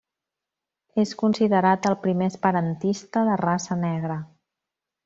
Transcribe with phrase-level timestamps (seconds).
[1.03, 4.19] És considerat el primer esperantista de raça negra.